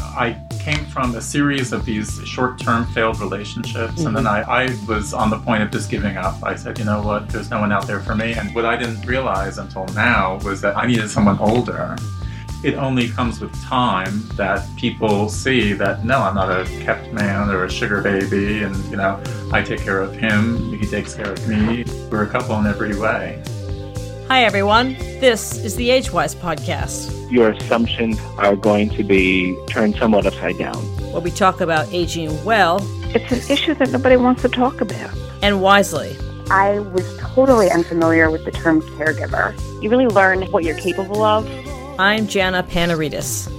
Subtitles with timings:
[0.00, 4.06] I came from a series of these short term failed relationships, mm-hmm.
[4.06, 6.42] and then I, I was on the point of just giving up.
[6.42, 8.32] I said, you know what, there's no one out there for me.
[8.32, 11.96] And what I didn't realize until now was that I needed someone older.
[12.62, 17.50] It only comes with time that people see that no, I'm not a kept man
[17.50, 19.22] or a sugar baby, and you know,
[19.52, 21.84] I take care of him, he takes care of me.
[22.10, 23.42] We're a couple in every way.
[24.28, 24.94] Hi, everyone.
[25.20, 27.30] This is the Agewise podcast.
[27.30, 30.76] Your assumptions are going to be turned somewhat upside down.
[31.12, 32.78] Where we talk about aging well.
[33.14, 35.14] It's an issue that nobody wants to talk about.
[35.42, 36.16] And wisely.
[36.50, 39.54] I was totally unfamiliar with the term caregiver.
[39.82, 41.46] You really learn what you're capable of.
[42.00, 43.53] I'm Jana Panarites.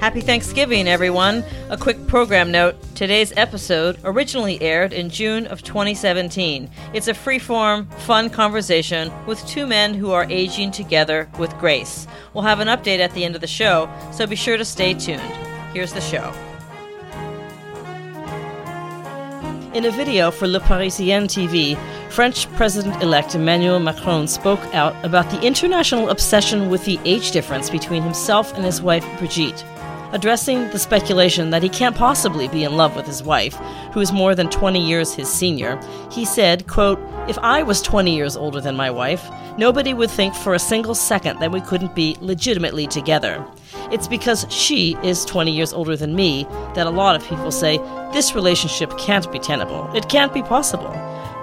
[0.00, 1.42] Happy Thanksgiving, everyone.
[1.70, 6.70] A quick program note today's episode originally aired in June of 2017.
[6.94, 12.06] It's a free-form, fun conversation with two men who are aging together with grace.
[12.32, 14.94] We'll have an update at the end of the show, so be sure to stay
[14.94, 15.20] tuned.
[15.72, 16.32] Here's the show.
[19.74, 21.76] In a video for Le Parisien TV,
[22.08, 27.68] French President elect Emmanuel Macron spoke out about the international obsession with the age difference
[27.68, 29.64] between himself and his wife Brigitte
[30.12, 33.54] addressing the speculation that he can't possibly be in love with his wife,
[33.92, 38.14] who is more than 20 years his senior, he said, quote, If I was 20
[38.14, 39.28] years older than my wife,
[39.58, 43.44] nobody would think for a single second that we couldn't be legitimately together.
[43.90, 47.78] It's because she is 20 years older than me that a lot of people say
[48.12, 49.90] this relationship can't be tenable.
[49.94, 50.92] It can't be possible.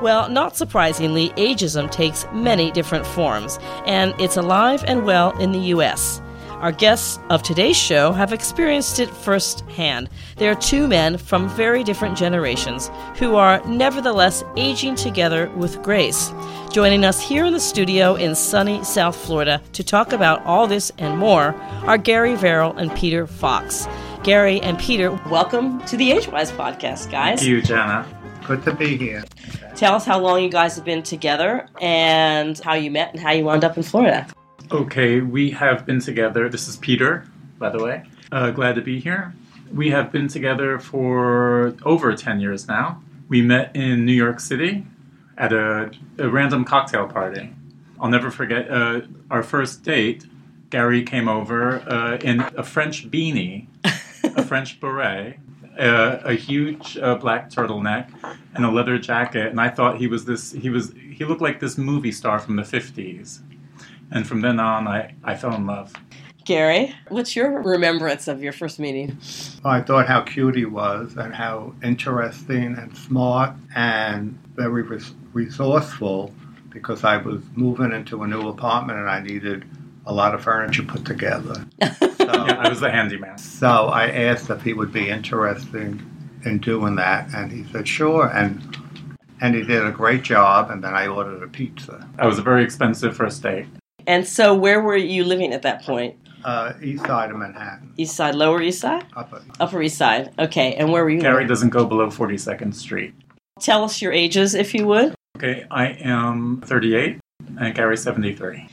[0.01, 5.59] Well, not surprisingly, ageism takes many different forms, and it's alive and well in the
[5.73, 6.21] US.
[6.65, 10.09] Our guests of today's show have experienced it firsthand.
[10.37, 16.33] They are two men from very different generations who are nevertheless aging together with grace.
[16.71, 20.91] Joining us here in the studio in sunny South Florida to talk about all this
[20.97, 21.53] and more
[21.85, 23.87] are Gary Verrill and Peter Fox.
[24.23, 27.41] Gary and Peter, welcome to the Agewise podcast, guys.
[27.41, 28.07] Thank you, Jana.
[28.47, 29.23] Good to be here.
[29.75, 33.33] Tell us how long you guys have been together and how you met and how
[33.33, 34.25] you wound up in Florida.
[34.71, 36.49] Okay, we have been together.
[36.49, 37.25] This is Peter,
[37.59, 38.03] by the way.
[38.31, 39.35] Uh, glad to be here.
[39.71, 43.03] We have been together for over 10 years now.
[43.29, 44.83] We met in New York City
[45.37, 47.53] at a, a random cocktail party.
[47.99, 50.25] I'll never forget uh, our first date.
[50.71, 53.67] Gary came over uh, in a French beanie,
[54.23, 55.37] a French beret,
[55.77, 58.09] uh, a huge uh, black turtleneck,
[58.55, 59.47] and a leather jacket.
[59.47, 60.53] And I thought he was this.
[60.53, 60.91] He was.
[60.93, 63.41] He looked like this movie star from the fifties.
[64.15, 65.93] And from then on, I, I fell in love.
[66.45, 69.17] Gary, what's your remembrance of your first meeting?
[69.65, 76.33] I thought how cute he was and how interesting and smart and very res- resourceful
[76.69, 79.65] because I was moving into a new apartment and I needed
[80.05, 81.65] a lot of furniture put together.
[81.97, 83.37] So, yeah, I was the handyman.
[83.37, 86.01] So I asked if he would be interested
[86.45, 88.27] in doing that, and he said sure.
[88.27, 88.77] And
[89.41, 90.69] and he did a great job.
[90.69, 92.07] And then I ordered a pizza.
[92.15, 93.65] That was a very expensive first date.
[94.07, 96.15] And so, where were you living at that point?
[96.43, 97.91] Uh, east side of Manhattan.
[97.97, 99.03] East side, Lower East Side?
[99.15, 99.41] Upper.
[99.59, 100.31] Upper East Side.
[100.37, 101.19] Okay, and where were you?
[101.19, 103.15] Gary doesn't go below 42nd Street.
[103.59, 105.15] Tell us your ages, if you would.
[105.37, 107.19] Okay, I am 38
[107.59, 108.69] and Gary's 73.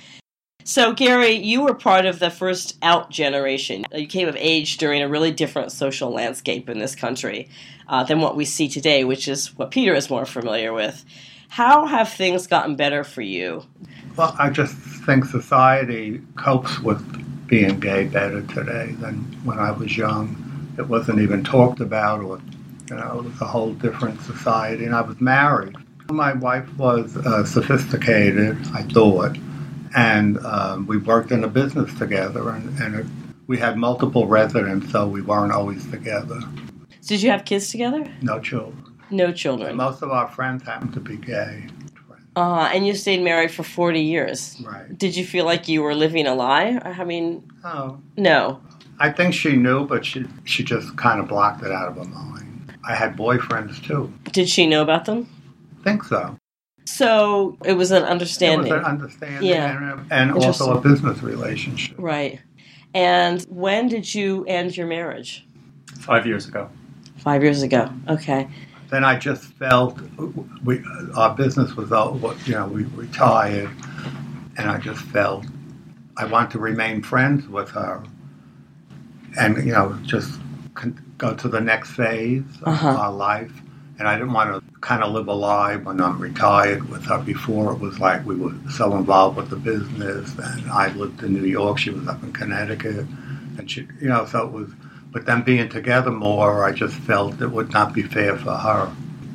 [0.65, 3.85] So, Gary, you were part of the first out generation.
[3.93, 7.49] You came of age during a really different social landscape in this country
[7.89, 11.05] uh, than what we see today, which is what Peter is more familiar with.
[11.49, 13.65] How have things gotten better for you?
[14.17, 17.03] Well, I just think society copes with
[17.47, 20.75] being gay better today than when I was young.
[20.79, 22.41] It wasn't even talked about, or
[22.91, 24.85] you know, it was a whole different society.
[24.85, 25.77] And I was married.
[26.11, 29.37] My wife was uh, sophisticated, I thought,
[29.97, 33.07] and um, we worked in a business together, and, and it,
[33.47, 36.41] we had multiple residents, so we weren't always together.
[37.07, 38.05] Did you have kids together?
[38.21, 38.85] No children.
[39.11, 39.71] No children.
[39.71, 41.67] And most of our friends happened to be gay.
[42.35, 44.61] Uh, and you stayed married for 40 years.
[44.65, 44.97] Right.
[44.97, 46.81] Did you feel like you were living a lie?
[46.83, 47.99] I mean, oh.
[48.17, 48.61] no.
[48.99, 52.05] I think she knew, but she, she just kind of blocked it out of her
[52.05, 52.73] mind.
[52.89, 54.13] I had boyfriends too.
[54.33, 55.29] Did she know about them?
[55.81, 56.39] I think so.
[56.85, 58.73] So it was an understanding.
[58.73, 59.93] It was an understanding yeah.
[59.93, 61.97] and, and also a business relationship.
[61.99, 62.41] Right.
[62.95, 65.47] And when did you end your marriage?
[66.01, 66.71] Five years ago.
[67.19, 67.93] Five years ago.
[68.09, 68.49] Okay
[68.93, 69.99] then I just felt
[70.63, 70.85] we,
[71.17, 73.71] our business was all, you know, we retired,
[74.59, 75.47] and I just felt
[76.19, 78.05] I want to remain friends with her,
[79.41, 80.39] and you know, just
[81.17, 82.91] go to the next phase uh-huh.
[82.91, 83.53] of our life.
[83.99, 87.17] And I didn't want to kind of live a lie when I'm retired with her.
[87.17, 91.33] Before it was like we were so involved with the business, and I lived in
[91.33, 93.07] New York, she was up in Connecticut,
[93.57, 94.69] and she, you know, so it was
[95.13, 98.91] But then being together more, I just felt it would not be fair for her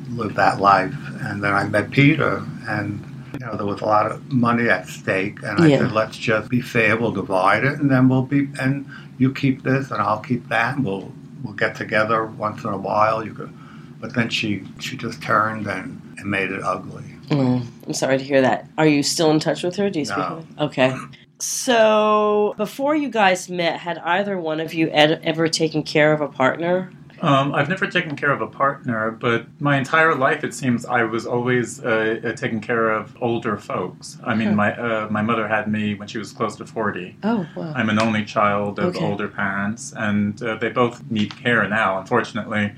[0.06, 0.92] to live that life.
[1.22, 4.88] And then I met Peter, and you know there was a lot of money at
[4.88, 5.78] stake, and I Yeah.
[5.78, 6.96] said, let's just be fair.
[6.96, 8.86] We'll divide it, and then we'll be and
[9.18, 11.12] you keep this, and I'll keep that, and we'll
[11.44, 13.24] we'll get together once in a while.
[13.24, 13.52] You could,
[14.00, 17.04] but then she she just turned and, and made it ugly.
[17.28, 18.66] Mm, I'm sorry to hear that.
[18.78, 19.90] Are you still in touch with her?
[19.90, 20.18] Do you speak?
[20.18, 20.36] No.
[20.36, 20.64] with her?
[20.64, 20.96] Okay.
[21.40, 26.20] So, before you guys met, had either one of you ed- ever taken care of
[26.20, 26.90] a partner?
[27.20, 31.02] Um, I've never taken care of a partner, but my entire life it seems I
[31.02, 34.18] was always uh, uh, taking care of older folks.
[34.24, 34.54] I mean, Huh.
[34.54, 37.16] my uh, my mother had me when she was close to forty.
[37.24, 37.72] Oh, wow.
[37.74, 39.04] I'm an only child of Okay.
[39.04, 41.98] older parents, and uh, they both need care now.
[41.98, 42.72] Unfortunately,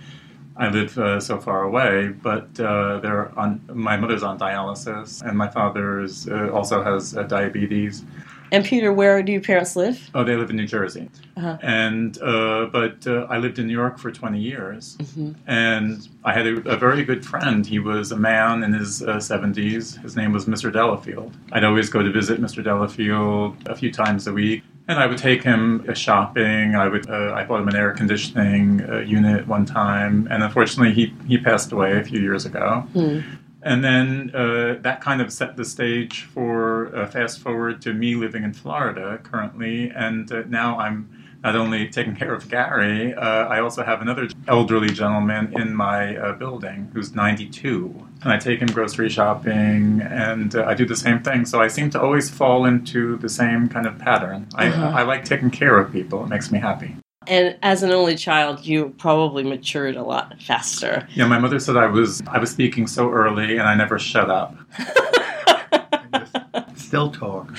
[0.57, 3.61] I live uh, so far away, but uh, they're on.
[3.73, 8.05] My mother's on dialysis, and my father's uh, also has uh, diabetes.
[8.53, 10.11] And Peter, where do your parents live?
[10.15, 11.57] Oh, they live in New Jersey, Uh-huh.
[11.63, 15.37] and uh, but uh, I lived in New York for 20 years, Mhm.
[15.47, 17.65] and I had a, a very good friend.
[17.65, 20.03] He was a man in his uh, 70s.
[20.03, 20.73] His name was Mr.
[20.73, 21.33] Delafield.
[21.53, 22.63] I'd always go to visit Mr.
[22.65, 26.75] Delafield a few times a week, and I would take him uh, shopping.
[26.75, 30.93] I would uh, I bought him an air conditioning uh, unit one time, and unfortunately
[30.93, 32.85] he he passed away a few years ago.
[32.95, 33.21] Hmm.
[33.63, 38.15] And then uh, that kind of set the stage for uh, fast forward to me
[38.15, 41.09] living in Florida currently, and uh, now I'm
[41.43, 46.15] not only taking care of Gary, uh, I also have another elderly gentleman in my
[46.17, 50.97] uh, building who's 92, and I take him grocery shopping, and uh, I do the
[50.97, 51.47] same thing.
[51.47, 54.49] So I seem to always fall into the same kind of pattern.
[54.55, 54.93] I, Uh-huh.
[55.01, 56.97] I like taking care of people; it makes me happy.
[57.31, 61.07] And as an only child, you probably matured a lot faster.
[61.15, 64.29] Yeah, my mother said I was I was speaking so early, and I never shut
[64.29, 64.57] up.
[66.75, 67.57] Still talk.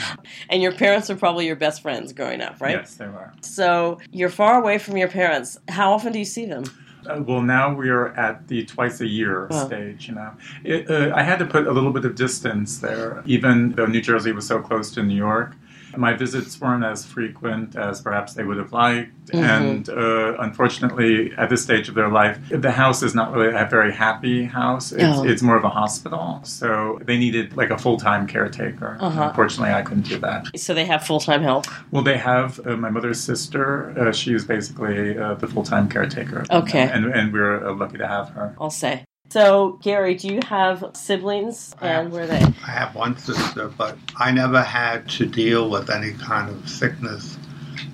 [0.49, 2.71] And your parents are probably your best friends growing up, right?
[2.75, 3.31] Yes, they were.
[3.39, 5.57] So you're far away from your parents.
[5.69, 6.65] How often do you see them?
[7.09, 9.65] Uh, well, now we are at the twice a year Wow.
[9.67, 10.09] stage.
[10.09, 10.31] You know,
[10.65, 14.01] it, uh, I had to put a little bit of distance there, even though New
[14.01, 15.55] Jersey was so close to New York.
[15.97, 19.43] My visits weren't as frequent as perhaps they would have liked, Mhm.
[19.43, 23.65] and uh, unfortunately, at this stage of their life, the house is not really a
[23.65, 24.91] very happy house.
[24.91, 25.23] It's, Oh.
[25.23, 28.97] it's more of a hospital, so they needed like a full time caretaker.
[28.99, 29.23] Uh-huh.
[29.29, 30.47] Unfortunately, I couldn't do that.
[30.55, 31.65] So they have full time help.
[31.91, 33.93] Well, they have uh, my mother's sister.
[33.99, 36.45] Uh, she is basically uh, the full time caretaker.
[36.51, 36.89] Okay.
[36.93, 38.55] And, and we're uh, lucky to have her.
[38.59, 39.03] I'll say.
[39.31, 41.73] So, Gary, do you have siblings?
[41.79, 42.41] And where they?
[42.41, 47.37] I have one sister, but I never had to deal with any kind of sickness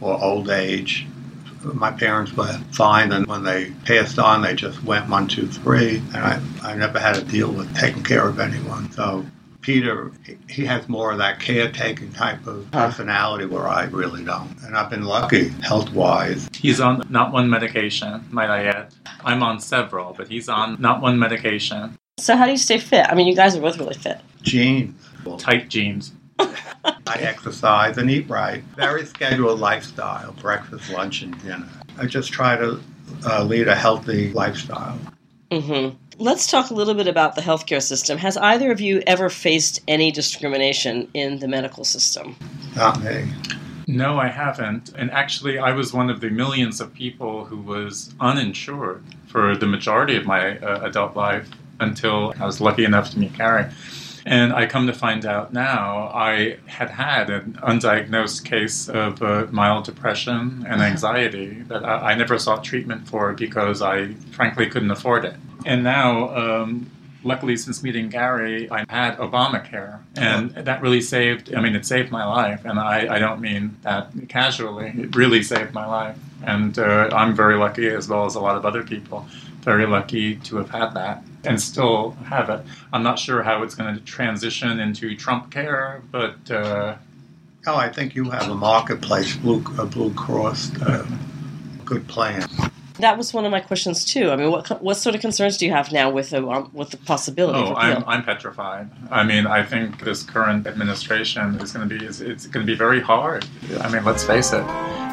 [0.01, 1.05] or old age.
[1.61, 5.97] My parents were fine, and when they passed on, they just went one, two, three,
[6.15, 8.91] and I, I never had to deal with taking care of anyone.
[8.93, 9.23] So
[9.71, 14.55] Peter, he- he has more of that caretaking type of personality where I really don't.
[14.63, 16.47] And I've been lucky health wise.
[16.55, 18.93] He's on not one medication, might I add.
[19.25, 21.97] I'm on several, but he's on not one medication.
[22.17, 23.07] So, how do you stay fit?
[23.09, 24.21] I mean, you guys are both really fit.
[24.41, 24.95] Genes.
[25.37, 26.13] Tight jeans.
[26.39, 28.63] I exercise and eat right.
[28.77, 31.67] Very scheduled lifestyle breakfast, lunch, and dinner.
[31.99, 32.79] I just try to
[33.25, 34.97] uh, lead a healthy lifestyle.
[35.51, 38.17] hmm Let's talk a little bit about the healthcare system.
[38.17, 42.35] Has either of you ever faced any discrimination in the medical system?
[42.75, 43.31] Not me.
[43.85, 44.91] No, I haven't.
[44.97, 49.67] And actually, I was one of the millions of people who was uninsured for the
[49.67, 51.47] majority of my uh, adult life
[51.79, 53.71] until I was lucky enough to meet Gary.
[54.25, 59.45] And I come to find out now I had had an undiagnosed case of uh,
[59.51, 64.91] mild depression and anxiety that I, I never sought treatment for because I frankly couldn't
[64.91, 65.35] afford it.
[65.67, 66.89] And now, um,
[67.25, 71.53] luckily, since meeting Gary, I had Obamacare, and that really saved.
[71.53, 74.93] I mean, it saved my life, and I, I don't mean that casually.
[74.97, 78.55] It really saved my life, and uh, I'm very lucky, as well as a lot
[78.55, 79.27] of other people,
[79.59, 82.61] very lucky to have had that and still have it.
[82.93, 86.95] I'm not sure how it's going to transition into Trump care, but uh,
[87.67, 91.05] Oh, I think you have a marketplace, Blue, a Blue Cross, uh,
[91.83, 92.47] good plan.
[92.99, 94.31] That was one of my questions too.
[94.31, 96.89] I mean, what what sort of concerns do you have now with the um, with
[96.89, 98.03] the possibility Oh, of I'm.
[98.07, 98.89] I'm petrified.
[99.11, 102.71] I mean, I think this current administration is going to be is, it's going to
[102.71, 103.45] be very hard.
[103.81, 104.63] I mean, let's face it.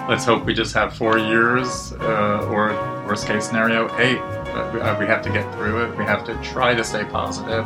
[0.08, 2.68] Let's hope we just have four years, uh, or
[3.06, 4.18] worst case scenario, eight.
[4.54, 5.98] But we, uh, we have to get through it.
[5.98, 7.64] We have to try to stay positive.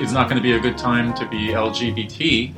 [0.00, 2.54] It's not going to be a good time to be LGBT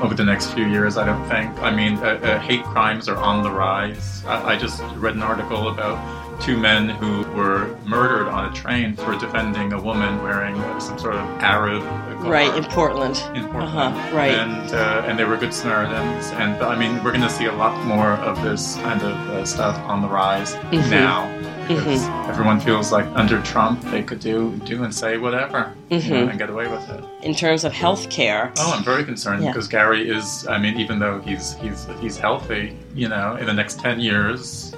[0.00, 0.96] over the next few years.
[0.96, 1.50] I don't think.
[1.62, 4.24] I mean, uh, uh, hate crimes are on the rise.
[4.24, 5.98] I, I just read an article about
[6.40, 11.14] two men who were murdered on a train for defending a woman wearing some sort
[11.14, 13.16] of Arab garb Right, in Portland.
[13.34, 13.76] in Portland.
[13.78, 14.32] Uh-huh, right.
[14.32, 16.26] And uh, and they were good Samaritans.
[16.32, 19.44] And I mean, we're going to see a lot more of this kind of uh,
[19.44, 20.90] stuff on the rise Mhm.
[20.90, 21.39] now.
[21.70, 22.30] Because Mm-hmm.
[22.30, 26.30] everyone feels like under Trump they could do do and say whatever you know, Mhm.
[26.30, 27.04] and get away with it.
[27.22, 29.50] In terms of health care, Oh, I'm very concerned Yeah.
[29.52, 30.46] because Gary is.
[30.48, 34.72] I mean, even though he's he's he's healthy, you know, in the next ten years,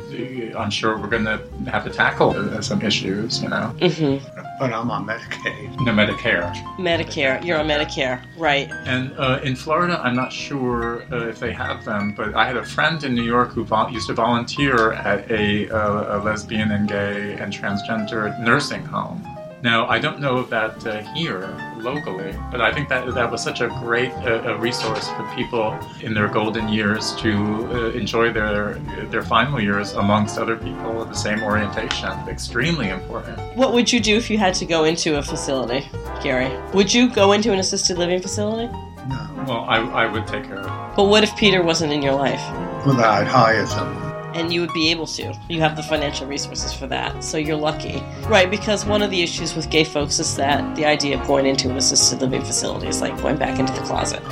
[0.58, 1.38] I'm sure we're going to
[1.70, 2.30] have to tackle
[2.62, 3.42] some issues.
[3.42, 4.16] You know, hmm
[4.62, 5.74] But I'm on Medicaid.
[5.80, 6.54] no Medicare.
[6.76, 8.70] Medicare, you're on Medicare, right?
[8.86, 12.56] And uh, in Florida, I'm not sure uh, if they have them, but I had
[12.56, 16.70] a friend in New York who vol- used to volunteer at a, uh, a lesbian
[16.70, 19.26] and gay and transgender nursing home.
[19.62, 23.42] Now, I don't know of that uh, here locally, but I think that that was
[23.42, 28.32] such a great uh, a resource for people in their golden years to uh, enjoy
[28.32, 28.74] their
[29.10, 32.10] their final years amongst other people of the same orientation.
[32.28, 33.38] Extremely important.
[33.56, 35.88] What would you do if you had to go into a facility,
[36.22, 36.50] Gary?
[36.72, 38.72] Would you go into an assisted living facility?
[39.08, 39.44] No.
[39.48, 40.96] Well, I, I would take care of it.
[40.96, 42.40] But what if Peter wasn't in your life?
[42.86, 44.11] Well, I'd hire someone.
[44.34, 45.34] And you would be able to.
[45.48, 48.02] You have the financial resources for that, so you're lucky.
[48.26, 51.46] Right, because one of the issues with gay folks is that the idea of going
[51.46, 54.22] into an assisted living facility is like going back into the closet.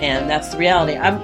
[0.00, 0.96] And that's the reality.
[0.96, 1.20] I'm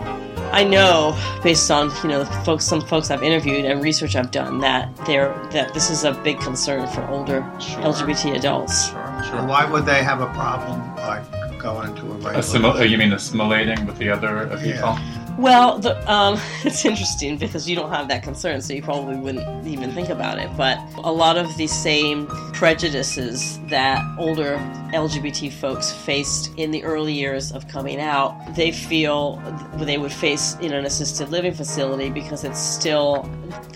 [0.52, 4.58] I know based on, you know, folks some folks I've interviewed and research I've done
[4.60, 7.82] that there that this is a big concern for older Sure.
[7.82, 8.90] LGBT adults.
[8.90, 9.46] Sure, sure.
[9.46, 11.22] why would they have a problem like
[11.58, 12.32] going to a regular?
[12.34, 14.98] Assimil- uh, you mean assimilating with the other uh, people?
[15.38, 19.66] Well, the, um, it's interesting because you don't have that concern, so you probably wouldn't
[19.66, 20.50] even think about it.
[20.56, 24.56] But a lot of the same prejudices that older
[24.92, 29.36] LGBT folks faced in the early years of coming out, they feel
[29.76, 33.28] they would face in an assisted living facility because it's still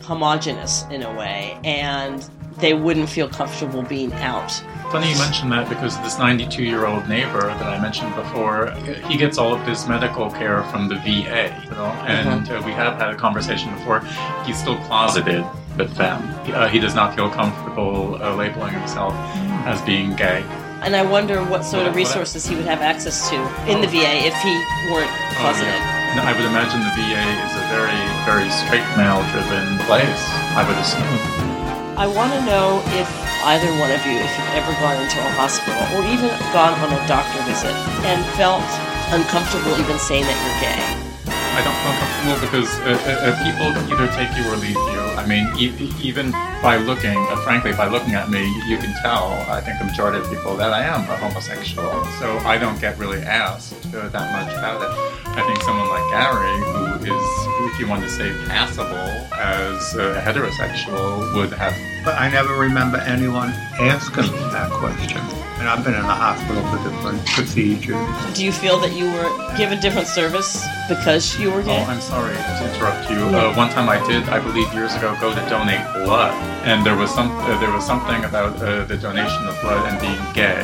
[0.03, 4.51] homogenous in a way, and they wouldn't feel comfortable being out.
[4.91, 8.71] Funny you mention that because this 92 year old neighbor that I mentioned before,
[9.09, 11.61] he gets all of his medical care from the VA.
[11.65, 11.87] You know?
[12.07, 14.01] And uh, we have had a conversation before.
[14.45, 15.45] He's still closeted
[15.77, 16.23] with them.
[16.55, 19.15] Uh, he does not feel comfortable uh, labeling himself
[19.67, 20.45] as being gay.
[20.83, 23.89] And I wonder what sort of what- resources he would have access to in the
[23.89, 24.55] VA if he
[24.93, 25.81] weren't closeted.
[26.15, 30.23] And I would imagine the VA is a very, very straight male driven place,
[30.55, 31.54] I would assume.
[31.97, 33.07] I want to know if
[33.47, 36.91] either one of you, if you've ever gone into a hospital or even gone on
[36.91, 37.71] a doctor visit
[38.03, 38.67] and felt
[39.15, 40.83] uncomfortable even saying that you're gay.
[41.55, 45.04] I don't feel comfortable because uh, uh, uh, people either take you or leave you.
[45.17, 46.31] I mean, e- even
[46.63, 50.19] by looking, uh, frankly, by looking at me, you can tell, I think the majority
[50.19, 52.05] of people, that I am a homosexual.
[52.21, 54.91] So I don't get really asked uh, that much about it.
[55.37, 58.95] I think someone like Gary, who is, if you want to say passable
[59.37, 61.75] as a heterosexual, would have.
[62.05, 65.21] But I never remember anyone asking that question.
[65.59, 68.35] And I've been in the hospital for different procedures.
[68.35, 71.81] Do you feel that you were given different service because you were gay?
[71.81, 71.91] Oh.
[71.91, 73.19] I'm sorry to interrupt you.
[73.31, 73.49] Yeah.
[73.49, 76.35] Uh, one time I did, I believe years ago, go to donate blood,
[76.67, 79.97] and there was some uh, there was something about uh, the donation of blood and
[80.01, 80.61] being gay.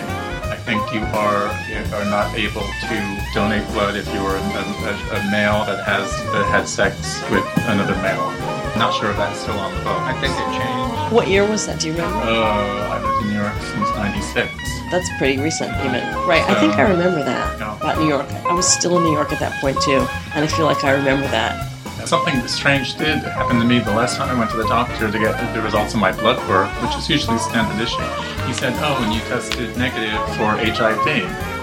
[0.51, 1.49] I think you are
[1.97, 2.97] are not able to
[3.33, 7.47] donate blood if you are a, a, a male that has that had sex with
[7.69, 8.29] another male.
[8.77, 10.01] Not sure if that's still on the book.
[10.03, 10.80] I think it changed.
[11.11, 11.81] What year was that?
[11.81, 12.19] Do you remember?
[12.19, 14.47] Uh, I lived in New York since '96.
[14.93, 16.02] That's pretty recent, even.
[16.26, 17.76] Right, I think I remember that Yeah.
[17.76, 18.26] about New York.
[18.49, 20.93] I was still in New York at that point, too, and I feel like I
[20.93, 21.67] remember that.
[22.07, 25.19] Something strange did happen to me the last time I went to the doctor to
[25.19, 28.02] get the results of my blood work, which is usually standard issue.
[28.47, 31.07] He said, "Oh, and you tested negative for HIV."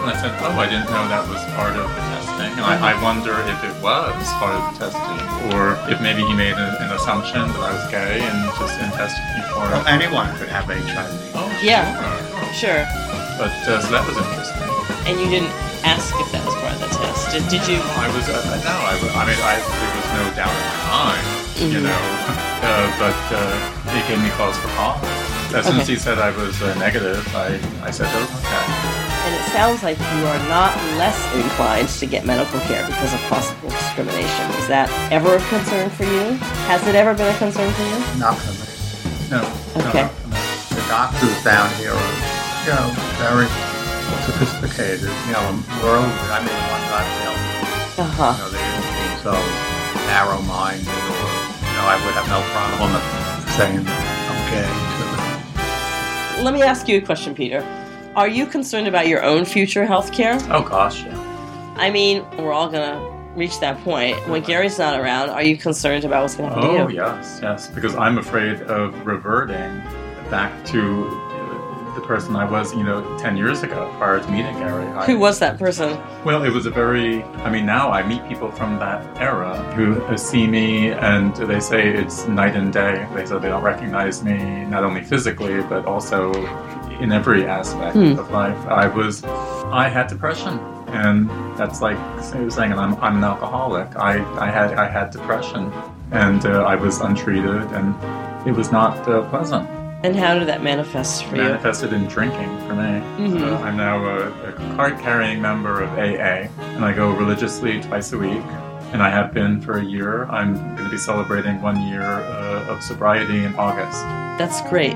[0.04, 2.94] And I said, "Oh, I didn't know that was part of the testing." And I,
[2.94, 5.18] I wonder if it was part of the testing,
[5.58, 8.94] or if maybe he made a, an assumption that I was gay and just and
[8.94, 9.90] tested me for Well, it.
[9.90, 11.10] anyone could have HIV.
[11.36, 11.86] Oh, Yeah.
[11.98, 12.14] sure.
[12.54, 12.84] Sure.
[13.38, 14.66] But uh, so that was interesting.
[15.06, 15.54] And you didn't
[15.86, 17.30] ask if that was part of the test.
[17.32, 17.78] Did, did you?
[18.02, 21.26] I was, uh, no, I, I mean, I, there was no doubt in my mind,
[21.62, 21.88] you Mhm.
[21.88, 22.04] know,
[22.68, 25.00] uh, but uh, it gave me cause for pause.
[25.54, 28.66] As soon as he said I was uh, negative, I, I said, oh, okay.
[29.38, 33.70] It sounds like you are not less inclined to get medical care because of possible
[33.70, 34.46] discrimination.
[34.58, 36.34] Is that ever a concern for you?
[36.66, 37.98] Has it ever been a concern for you?
[38.18, 38.66] Not for me.
[39.30, 39.42] No,
[39.78, 40.10] Okay.
[40.10, 40.42] no, no.
[40.74, 42.14] The doctors down here are,
[42.66, 42.88] you know,
[43.22, 43.46] very
[44.26, 45.06] sophisticated.
[45.06, 45.46] You know,
[45.86, 46.10] world.
[46.34, 47.36] I mean, one got tell
[48.02, 48.34] Uh you huh.
[48.42, 49.34] know, they didn't seem so
[50.10, 51.30] narrow-minded, or
[51.62, 52.90] you know, I would have no problem
[53.54, 54.70] saying I'm gay.
[56.44, 57.62] Let me ask you a question, Peter.
[58.18, 60.40] Are you concerned about your own future health care?
[60.50, 61.74] Oh, gosh, yeah.
[61.78, 63.00] I mean, we're all gonna
[63.36, 64.18] reach that point.
[64.28, 67.00] When Gary's not around, are you concerned about what's gonna happen Oh to you?
[67.00, 69.84] yes, yes, because I'm afraid of reverting
[70.32, 74.58] back to uh, the person I was, you know, ten years ago prior to meeting
[74.58, 74.88] Gary.
[74.88, 76.02] I, Who was that person?
[76.26, 77.22] Well, it was a very.
[77.46, 81.60] I mean, now I meet people from that era who uh, see me and they
[81.60, 83.08] say it's night and day.
[83.14, 86.34] They say they don't recognize me not only physically but also
[87.00, 88.18] in every aspect Hmm.
[88.20, 88.58] of life.
[88.68, 89.24] I was.
[89.24, 93.96] I had depression, and that's like saying I'm, I'm an alcoholic.
[93.96, 95.72] I, I had I had depression,
[96.12, 97.94] and uh, I was untreated, and
[98.48, 99.70] it was not uh, pleasant.
[100.04, 101.42] And how did that manifest for you?
[101.44, 103.02] Manifested in drinking for me.
[103.18, 103.42] Mhm.
[103.42, 108.18] Uh, I'm now a, a card-carrying member of AA, and I go religiously twice a
[108.18, 108.44] week.
[108.94, 110.24] And I have been for a year.
[110.30, 114.00] I'm going to be celebrating one year uh, of sobriety in August.
[114.40, 114.94] That's great.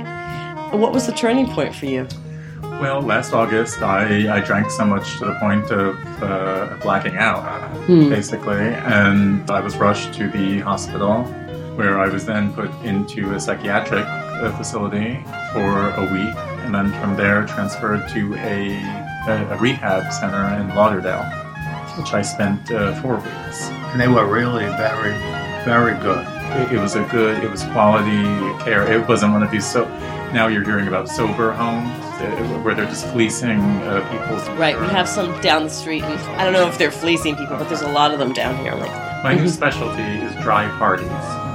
[0.71, 2.07] What was the turning point for you?
[2.61, 7.43] Well, last August, I, I drank so much to the point of uh, blacking out,
[7.85, 8.09] Hmm.
[8.09, 11.23] basically, and I was rushed to the hospital,
[11.75, 15.19] where I was then put into a psychiatric uh, facility
[15.53, 16.35] for a week,
[16.65, 18.71] and then from there transferred to a,
[19.27, 21.23] a, a rehab center in Lauderdale,
[21.97, 23.69] which I spent uh, four weeks.
[23.91, 25.13] And they were really very,
[25.65, 26.25] very good.
[26.61, 28.23] It, it was a good, it was quality
[28.63, 28.89] care.
[28.91, 29.85] It wasn't one of these so.
[30.33, 31.89] Now you're hearing about sober homes
[32.21, 34.47] uh, where they're just fleecing uh, people's.
[34.57, 37.57] Right, we have some down the street, and I don't know if they're fleecing people,
[37.57, 38.73] but there's a lot of them down here.
[38.73, 38.91] Like,
[39.23, 41.09] My new specialty is dry parties.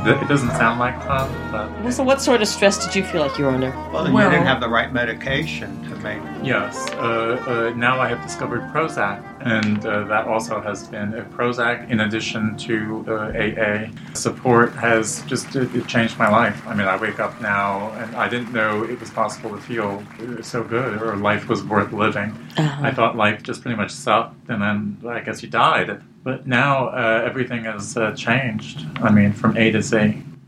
[0.06, 3.02] Th- It doesn't sound like fun, but well, so what sort of stress did you
[3.02, 3.70] feel like you were under?
[3.92, 6.22] Well, Well- you didn't have the right medication to make.
[6.42, 6.74] yes.
[6.92, 11.90] Uh, uh, now I have discovered Prozac, and uh, that also has been a Prozac
[11.90, 13.88] in addition to uh, AA.
[14.14, 16.58] Support has just it, it changed my life.
[16.68, 20.02] I mean, I wake up now, and I didn't know it was possible to feel
[20.20, 22.30] uh, so good, or life was worth living.
[22.56, 22.86] Uh-huh.
[22.86, 26.00] I thought life just pretty much sucked, and then I guess you died.
[26.26, 28.84] But now uh, everything has uh, changed.
[28.96, 29.96] I mean, from A to Z.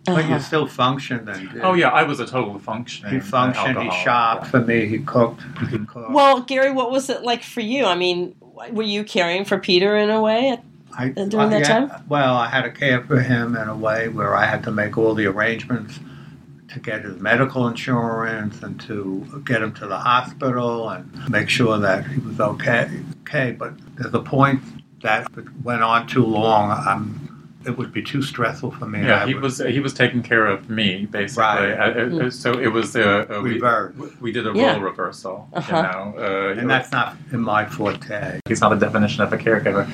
[0.07, 0.39] But you Uh-huh.
[0.41, 1.63] still functioned and did.
[1.63, 3.13] Oh yeah, I was a total functioning.
[3.15, 4.05] He functioned, he alcoholic.
[4.05, 5.41] shopped for me, he cooked.
[5.71, 6.11] He cooked.
[6.11, 7.85] Well, Gary, what was it like for you?
[7.85, 8.35] I mean,
[8.73, 10.59] were you caring for Peter in a way?
[10.99, 12.05] I, during that yeah, time?
[12.09, 14.99] Well, I had to care for him in a way where I had to make
[14.99, 16.01] all the arrangements
[16.73, 21.79] to get his medical insurance and to get him to the hospital and make sure
[21.79, 22.91] that he was okay.
[23.23, 24.61] Okay, but there's a point
[25.03, 25.27] that
[25.63, 26.71] went on too long.
[26.71, 27.25] I'm,
[27.67, 29.01] it would be too stressful for me.
[29.01, 31.43] Yeah, he would- was he was taking care of me basically.
[31.43, 31.97] Right.
[31.97, 33.95] Uh, uh, so it was uh, uh, we, Reverse.
[34.21, 34.73] we did a Yeah.
[34.73, 35.49] role reversal.
[35.53, 35.77] Uh-huh.
[35.77, 38.41] You know, uh, and that's not in my forte.
[38.49, 39.85] he's not the definition of a caregiver,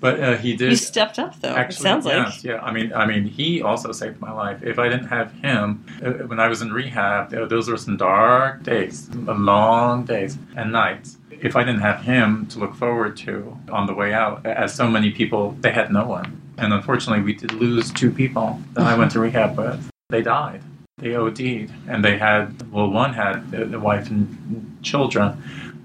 [0.00, 0.70] but uh, he did.
[0.70, 1.48] You stepped up, though.
[1.48, 2.14] Actually, it sounds like.
[2.14, 2.60] yes, yeah.
[2.62, 4.62] I mean, I mean, he also saved my life.
[4.62, 7.96] If I didn't have him uh, when I was in rehab, uh, those were some
[7.96, 11.16] dark days, long days and nights.
[11.44, 14.88] If I didn't have him to look forward to on the way out, as so
[14.88, 16.40] many people, they had no one.
[16.56, 19.90] And unfortunately, we did lose two people that I went to rehab with.
[20.08, 20.62] They died.
[20.96, 25.32] They OD'd, and they had well, one had the wife and children,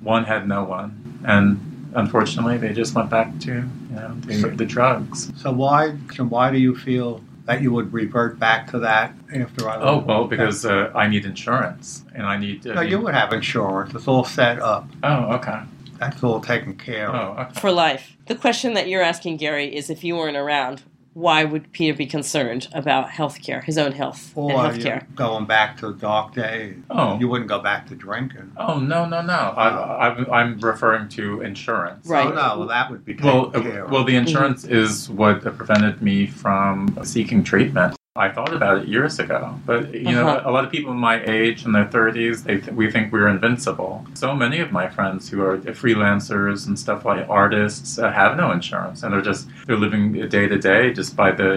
[0.01, 4.65] one had no one, and unfortunately, they just went back to you know the, the
[4.65, 5.31] drugs.
[5.35, 5.97] So why?
[6.15, 9.77] So why do you feel that you would revert back to that after I?
[9.77, 12.67] Oh well, because uh, I need insurance, and I need.
[12.67, 13.91] Uh, no, you would have insurance.
[13.95, 14.87] It's all set up.
[15.01, 15.61] Oh, okay.
[15.97, 17.37] That's all taken care of.
[17.37, 17.59] Oh, okay.
[17.59, 18.15] For life.
[18.27, 20.83] The question that you're asking, Gary, is if you weren't around,
[21.19, 24.83] why would Peter be concerned about health care, his own health and Or health you
[24.83, 25.07] care?
[25.15, 26.77] going back to dark days.
[26.89, 27.19] Oh.
[27.19, 28.53] You wouldn't go back to drinking.
[28.55, 29.33] Oh no, no, no!
[29.33, 32.07] I, I'm, I'm referring to insurance.
[32.07, 32.27] Right.
[32.27, 33.91] Oh, no, well, that would be taken Well, care of.
[33.91, 34.75] well, the insurance mm-hmm.
[34.75, 37.98] is what prevented me from seeking treatment.
[38.19, 40.49] I thought about it years ago, but you know, Uh-huh.
[40.49, 44.05] a lot of people my age in their 30s, they th- we think we're invincible.
[44.13, 48.51] So many of my friends who are freelancers and stuff like artists uh, have no
[48.51, 50.03] insurance, and they're just they're living
[50.37, 51.51] day to day just by the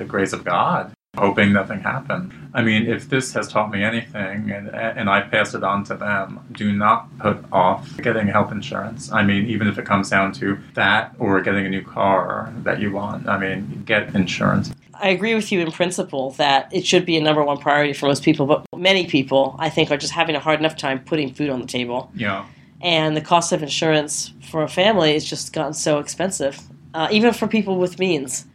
[0.00, 0.92] uh, grace of God.
[1.16, 2.30] Hoping nothing happened.
[2.54, 5.94] I mean, if this has taught me anything, and and I pass it on to
[5.96, 9.10] them, do not put off getting health insurance.
[9.10, 12.78] I mean, even if it comes down to that or getting a new car that
[12.82, 14.66] you want, I mean, get insurance.
[15.00, 18.06] I agree with you in principle that it should be a number one priority for
[18.06, 21.32] most people, but many people, I think, are just having a hard enough time putting
[21.32, 22.10] food on the table.
[22.14, 22.46] Yeah.
[22.80, 26.60] And the cost of insurance for a family has just gotten so expensive,
[26.94, 28.46] uh, even for people with means.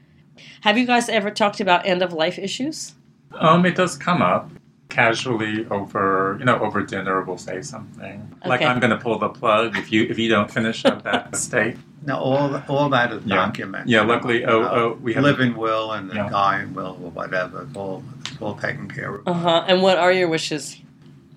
[0.62, 2.94] Have you guys ever talked about end of life issues?
[3.34, 4.50] Um, it does come up
[4.90, 7.22] casually over, you know, over dinner.
[7.24, 10.50] We'll say something like, "I'm going to pull the plug if you if you don't
[10.50, 13.36] finish up that steak." No, all all that is Yeah.
[13.36, 13.89] documented.
[13.89, 16.30] Yeah, luckily, oh, You know, oh, we have- living will and the Yeah.
[16.30, 17.63] dying will or whatever.
[17.63, 19.28] It's all it's all taken care of.
[19.28, 19.63] Uh huh.
[19.68, 20.78] And what are your wishes,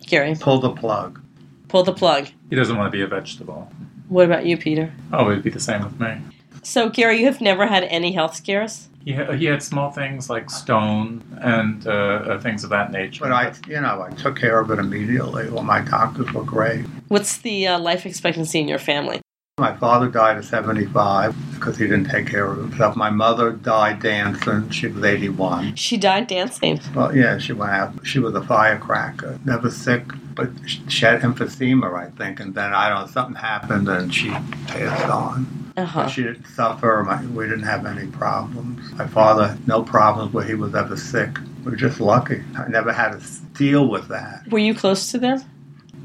[0.07, 0.35] Gary?
[0.38, 1.20] Pull the plug.
[1.68, 2.29] Pull the plug.
[2.50, 3.70] He doesn't want to be a vegetable.
[4.09, 4.92] What about you, Peter?
[5.12, 6.18] Oh, it'd be the same with me.
[6.62, 8.88] So, Gary, you have never had any health scares?
[9.05, 13.22] He, ha- he had small things like stone and uh, uh, things of that nature.
[13.24, 15.48] But I, you know, I took care of it immediately.
[15.48, 16.85] Well, my doctors were great.
[17.09, 19.20] What's the uh, life expectancy in your family?
[19.59, 22.95] My father died at 75 because he didn't take care of himself.
[22.95, 24.69] My mother died dancing.
[24.69, 25.77] She was 81.
[25.77, 26.79] She died dancing.
[26.95, 28.07] Well, yeah, she went out.
[28.07, 29.40] She was a firecracker.
[29.47, 30.51] Never sick, but
[30.88, 32.38] she had emphysema, I think.
[32.38, 35.73] And then, I don't know, something happened and she passed on.
[35.79, 36.09] Uh huh.
[36.09, 37.03] She didn't suffer.
[37.07, 38.92] My, we didn't have any problems.
[38.92, 41.31] My father, had no problems where he was ever sick.
[41.64, 42.42] We were just lucky.
[42.59, 44.49] I never had to deal with that.
[44.51, 45.42] Were you close to them?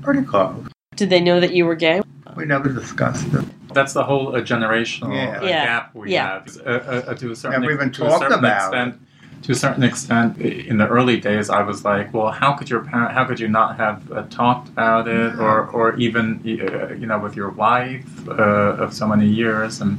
[0.03, 0.67] Pretty close.
[0.95, 2.01] Did they know that you were gay?
[2.35, 3.45] We never discussed it.
[3.73, 5.39] That's the whole uh, generational Yeah.
[5.41, 5.65] uh, Yeah.
[5.65, 6.27] gap we Yeah.
[6.27, 6.57] have.
[6.65, 8.95] Uh, uh, to a certain, Never even to a talked certain about extent,
[9.43, 12.81] To a certain extent, in the early days, I was like, "Well, how could your
[12.81, 13.11] parent?
[13.13, 17.17] How could you not have uh, talked about it, or, or even, uh, you know,
[17.17, 19.97] with your wife uh, of so many years?" And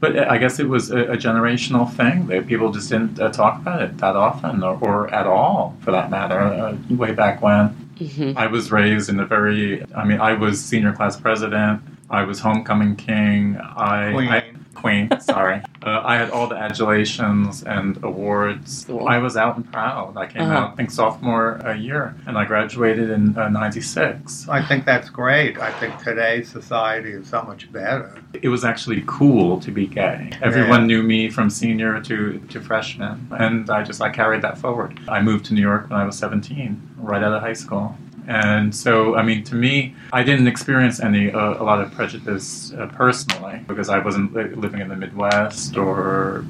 [0.00, 3.54] but I guess it was a, a generational thing that people just didn't uh, talk
[3.62, 6.40] about it that often, or, or at all, for that matter.
[6.40, 8.38] Uh, way back when, Mm-hmm.
[8.38, 9.84] I was raised in a very.
[9.94, 11.82] I mean, I was senior class president.
[12.10, 13.56] I was homecoming king.
[13.56, 14.28] I, Queen.
[14.28, 14.51] I
[14.82, 15.08] queen.
[15.20, 18.84] Sorry, uh, I had all the adulations and awards.
[18.86, 19.06] Cool.
[19.08, 20.16] I was out and proud.
[20.16, 20.52] I came Uh-huh.
[20.58, 24.48] out, I think, sophomore uh, year, and I graduated in uh, '96.
[24.48, 25.58] I think that's great.
[25.58, 28.14] I think today's society is so much better.
[28.42, 30.30] It was actually cool to be gay.
[30.42, 34.98] Everyone knew me from senior to, to freshman, and I just I carried that forward.
[35.08, 37.96] I moved to New York when I was 17, right out of high school.
[38.28, 42.72] And so, I mean, to me, I didn't experience any uh, a lot of prejudice
[42.72, 46.44] uh, personally because I wasn't li- living in the Midwest or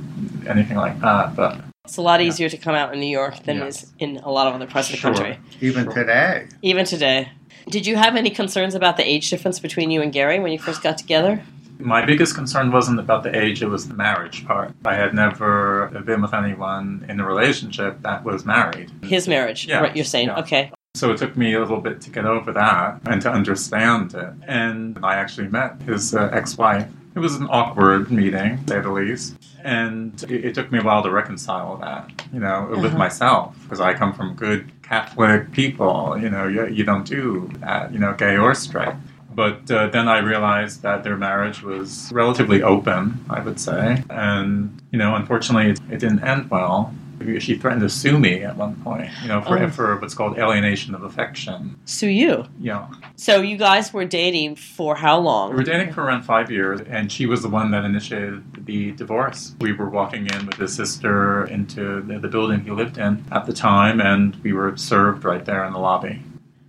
[0.46, 1.34] anything like that.
[1.34, 3.82] But It's a lot easier to come out in New York than it Yes.
[3.84, 5.14] is in a lot of other parts of the Sure.
[5.14, 5.94] country, Even Sure.
[5.94, 6.46] today.
[6.62, 7.28] even today.
[7.68, 10.58] Did you have any concerns about the age difference between you and Gary when you
[10.58, 11.42] first got together?
[11.78, 14.72] My biggest concern wasn't about the age, it was the marriage part.
[14.84, 18.90] I had never been with anyone in a relationship that was married.
[19.02, 19.96] His marriage, Yeah, right?
[19.96, 20.38] You're saying, yeah.
[20.40, 20.70] okay.
[20.94, 24.28] So it took me a little bit to get over that and to understand it.
[24.46, 26.86] And I actually met his uh, ex wife.
[27.14, 29.36] It was an awkward meeting, to say the least.
[29.64, 32.98] And it, it took me a while to reconcile that, you know, with Uh-huh.
[32.98, 36.18] myself, because I come from good Catholic people.
[36.20, 38.94] You know, you, you don't do that, you know, gay or straight.
[39.34, 44.02] But uh, then I realized that their marriage was relatively open, I would say.
[44.10, 46.94] And, you know, unfortunately, it, it didn't end well.
[47.40, 49.68] She threatened to sue me at one point, you know, for, Oh.
[49.70, 51.76] for what's called alienation of affection.
[51.84, 52.44] Sue you.
[52.60, 52.86] Yeah.
[53.16, 55.50] So you guys were dating for how long?
[55.50, 58.92] we were dating for around five years, and she was the one that initiated the
[58.92, 59.54] divorce.
[59.60, 63.46] We were walking in with his sister into the, the building he lived in at
[63.46, 66.22] the time, and we were served right there in the lobby.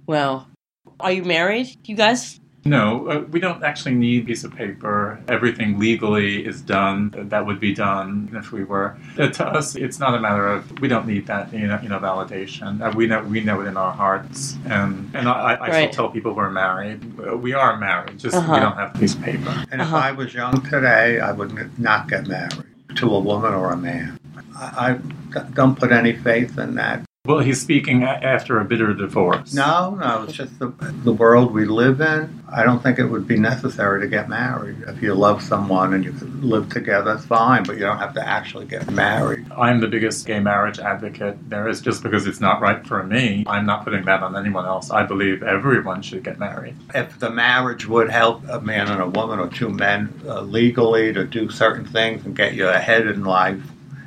[0.08, 0.48] Well,
[1.00, 2.40] are you married, you guys?
[2.66, 5.20] No, uh, we don't actually need a piece of paper.
[5.28, 7.14] Everything legally is done.
[7.30, 8.96] That would be done if we were.
[9.20, 11.90] Uh, to us, it's not a matter of we don't need that you know, you
[11.90, 12.82] know validation.
[12.82, 15.92] Uh, we know we know it in our hearts, and and I, I Right.
[15.92, 17.02] still tell people we're married.
[17.20, 18.18] Uh, We are married.
[18.18, 18.54] Just Uh-huh.
[18.54, 19.54] we don't have a piece of paper.
[19.72, 19.98] And Uh-huh.
[19.98, 22.64] if I was young today, I would not get married
[22.96, 24.18] to a woman or a man.
[24.56, 25.00] I
[25.54, 27.02] don't put any faith in that.
[27.26, 29.54] Well, he's speaking after a bitter divorce.
[29.54, 30.68] No, no, it's just the,
[31.06, 32.44] the world we live in.
[32.52, 34.84] I don't think it would be necessary to get married.
[34.90, 38.14] If you love someone and you could live together, it's fine, but you don't have
[38.16, 39.50] to actually get married.
[39.54, 43.46] I'm the biggest gay marriage advocate there is just because it's not right for me.
[43.48, 44.92] I'm not putting that on anyone else.
[44.92, 46.76] I believe everyone should get married.
[46.94, 51.14] If the marriage would help a man and a woman or two men uh, legally
[51.14, 53.62] to do certain things and get you ahead in life,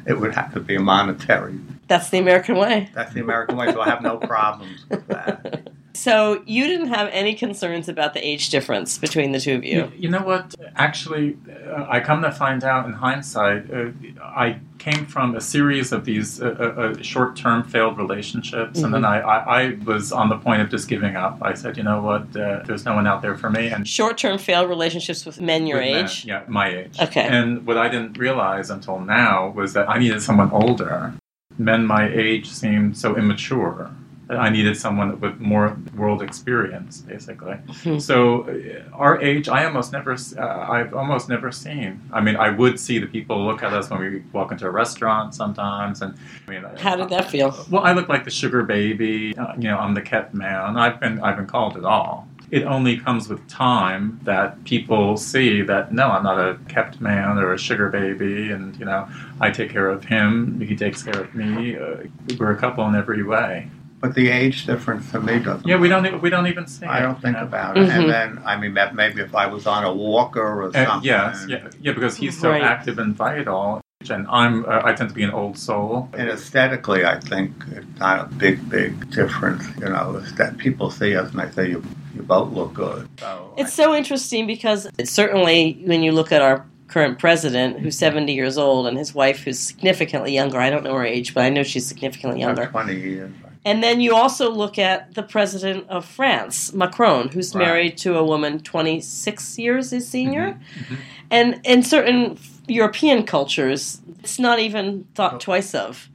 [0.06, 1.58] it would have to be a monetary.
[1.88, 2.90] That's the American way.
[2.94, 5.68] That's the American way, so I have no problems with that.
[5.96, 9.78] So you didn't have any concerns about the age difference between the two of you.
[9.78, 10.54] You, you know what?
[10.76, 15.92] Actually, uh, I come to find out in hindsight, uh, I came from a series
[15.92, 20.28] of these uh, uh, uh, short-term failed relationships, and then I, I, I was on
[20.28, 21.38] the point of just giving up.
[21.40, 22.36] I said, you know what?
[22.36, 25.78] Uh, there's no one out there for me, and Short-term failed relationships with men your
[25.78, 26.04] with men.
[26.04, 26.26] age.
[26.26, 27.00] yeah, my age.
[27.00, 27.26] Okay.
[27.26, 31.14] And what I didn't realize until now was that I needed someone older.
[31.58, 33.90] Men my age seemed so immature.
[34.28, 37.54] I needed someone with more world experience, basically.
[37.84, 37.98] Hmm.
[38.00, 42.00] So, uh, our age, I almost never, uh, I've almost never seen.
[42.12, 44.70] I mean, I would see the people look at us when we walk into a
[44.70, 46.16] restaurant sometimes, and
[46.48, 47.54] I mean, How did that feel?
[47.70, 49.36] well, I look like the sugar baby.
[49.38, 50.76] Uh, you know, I'm the kept man.
[50.76, 52.26] I've been I've been called it all.
[52.50, 57.38] It only comes with time that people see that no, I'm not a kept man
[57.38, 59.08] or a sugar baby, and you know,
[59.40, 60.60] I take care of him.
[60.60, 61.76] He takes care of me.
[61.76, 62.04] Uh,
[62.38, 63.68] we're a couple in every way.
[64.00, 65.66] But the age difference to me doesn't.
[65.66, 66.84] Yeah, we don't e- we don't even see.
[66.86, 67.48] I it, don't think you know.
[67.48, 67.88] about it.
[67.88, 67.98] Mhm.
[67.98, 71.02] And then, I mean, that maybe if I was on a walker or Uh, something.
[71.08, 72.62] yes, yeah, yeah, because he's so Right.
[72.62, 76.08] active and vital, and I'm uh, I tend to be an old soul.
[76.16, 79.64] And aesthetically, I think it's not a big, big difference.
[79.80, 81.82] You know, that people see us and they say you,
[82.14, 83.08] you both look good.
[83.20, 87.98] So It's so interesting because it's certainly when you look at our current president, who's
[87.98, 90.58] 70 years old, and his wife, who's significantly younger.
[90.58, 92.66] I don't know her age, but I know she's significantly younger.
[92.66, 93.32] twenty years.
[93.64, 97.66] And then you also look at the president of France, Macron, who's Right.
[97.66, 100.56] married to a woman 26 years his senior.
[100.78, 100.96] Mhm.
[101.32, 102.36] And in certain
[102.68, 105.38] European cultures, it's not even thought Oh.
[105.38, 106.08] twice of.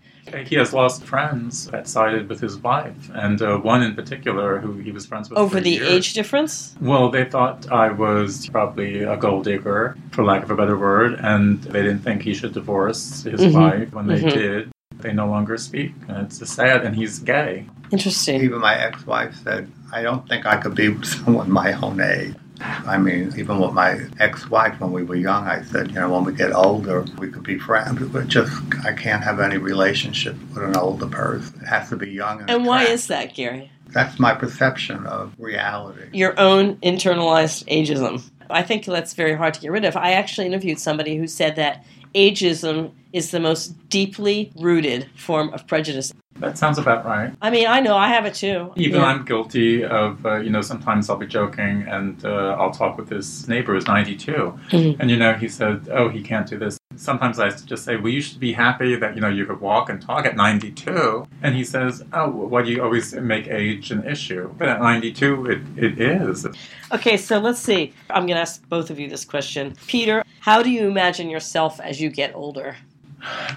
[0.46, 4.74] He has lost friends that sided with his wife, and uh, one in particular who
[4.74, 5.90] he was friends with Over for the years.
[5.90, 6.76] age difference?
[6.80, 11.20] Well, they thought I was probably a gold digger, for lack of a better word,
[11.22, 13.54] and they didn't think he should divorce his Mhm.
[13.54, 13.94] wife.
[13.94, 14.34] When they Mhm.
[14.34, 16.84] did, they no longer speak, and it's sad.
[16.86, 17.66] And he's gay.
[17.92, 18.42] Interesting.
[18.42, 22.36] Even my ex-wife said, I don't think I could be with someone my own age.
[22.64, 26.24] I mean, even with my ex-wife when we were young, I said, you know, when
[26.24, 28.02] we get older, we could be friends.
[28.08, 28.52] But just,
[28.86, 31.62] I can't have any relationship with an older person.
[31.62, 32.42] It has to be young.
[32.42, 33.72] And, And why is that, Gary?
[33.88, 36.08] That's my perception of reality.
[36.14, 38.24] Your own internalized ageism.
[38.50, 39.98] I think that's very hard to get rid of.
[39.98, 45.68] I actually interviewed somebody who said that ageism is the most deeply rooted form of
[45.68, 46.14] prejudice.
[46.42, 47.32] That sounds about right.
[47.40, 48.74] I mean, I know I have it too.
[48.76, 49.06] Even Yeah.
[49.06, 53.10] I'm guilty of, uh, you know, sometimes I'll be joking and uh, I'll talk with
[53.10, 54.58] this neighbor who's 92.
[54.72, 54.96] Mhm.
[55.00, 56.80] And, you know, he said, oh, he can't do this.
[56.96, 59.90] Sometimes I just say, well, you should be happy that, you know, you could walk
[59.90, 61.28] and talk at 92.
[61.44, 64.52] And he says, oh, why do you always make age an issue?
[64.58, 66.48] But at 92, it, it is.
[66.92, 67.94] Okay, so let's see.
[68.10, 69.76] I'm going to ask both of you this question.
[69.86, 72.76] Peter, how do you imagine yourself as you get older?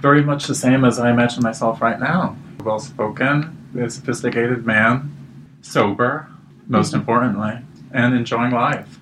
[0.01, 2.37] Very much the same as I imagine myself right now.
[2.65, 5.15] Well spoken, a sophisticated man,
[5.61, 6.29] sober,
[6.67, 7.59] most importantly,
[7.93, 8.99] and enjoying life.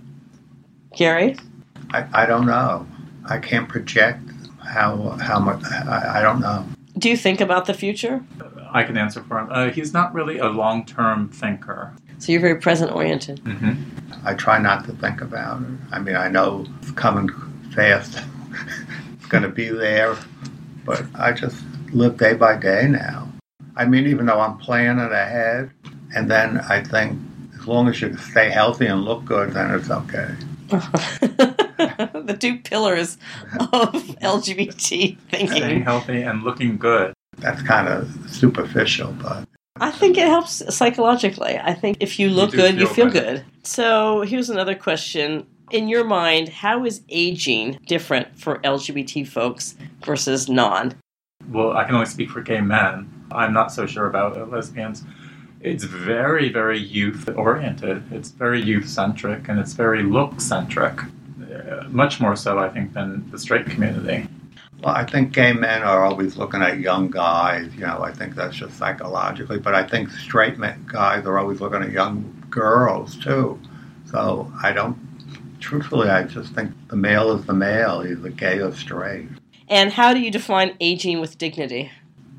[0.97, 1.37] Gary?
[1.91, 2.87] I, I don't know.
[3.25, 4.21] I can't project
[4.65, 5.63] how how much.
[5.65, 6.67] I, I don't know.
[6.99, 8.25] Do you think about the future?
[8.73, 9.49] I can answer for him.
[9.51, 11.93] Uh, he's not really a long term thinker.
[12.19, 13.39] So you're very present oriented.
[13.41, 13.75] hmm
[14.25, 15.69] I try not to think about it.
[15.91, 17.29] I mean, I know it's coming
[17.75, 18.21] fast.
[19.15, 20.17] it's going to be there,
[20.85, 21.57] but I just
[21.93, 23.22] live day by day now.
[23.77, 25.71] I mean, even though I'm planning ahead,
[26.15, 27.19] and then I think
[27.59, 30.29] as long as you stay healthy and look good, then it's okay.
[30.69, 33.19] the two pillars
[33.59, 35.49] of LGBT thinking.
[35.49, 37.13] Staying healthy and looking good.
[37.39, 39.47] That's kind of superficial, but
[39.81, 41.59] I think it helps psychologically.
[41.59, 43.45] I think if you look do good, you feel feel good.
[43.63, 45.47] So here's another question.
[45.71, 50.95] In your mind, how is aging different for LGBT folks versus non?
[51.51, 53.09] Well, I can only speak for gay men.
[53.31, 55.05] I'm not so sure about lesbians.
[55.61, 58.03] It's very, very youth oriented.
[58.13, 60.99] It's very youth centric and it's very look centric.
[61.01, 64.27] Uh, much more so, I think, than the straight community.
[64.83, 67.73] Well, I think gay men are always looking at young guys.
[67.75, 69.61] You know, I think that's just psychologically.
[69.61, 73.61] But I think straight men, guys are always looking at young girls too.
[74.11, 74.99] So I don't.
[75.61, 79.29] Truthfully, I just think the male is the male, either gay or straight.
[79.73, 81.91] And how do you define aging with dignity?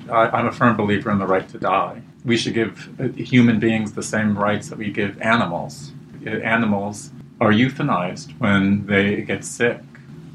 [0.08, 2.00] I, I'm a firm believer in the right to die.
[2.24, 5.90] We should give uh, human beings the same rights that we give animals.
[6.24, 9.80] Uh, Animals are euthanized when they get sick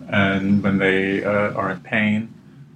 [0.09, 2.33] and when they uh, are in pain,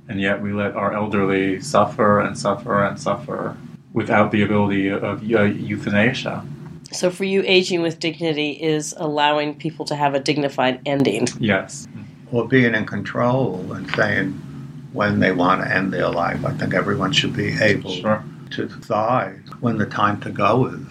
[0.07, 3.57] and yet we let our elderly suffer and suffer and suffer
[3.91, 6.45] without the ability of uh, euthanasia.
[6.93, 11.27] So for you, aging with dignity is allowing people to have a dignified ending.
[11.41, 11.89] Yes.
[12.33, 14.31] Or being in control and saying
[14.91, 16.43] when they want to end their life.
[16.43, 18.23] I think everyone should be able Sure.
[18.51, 20.87] to decide when the time to go is.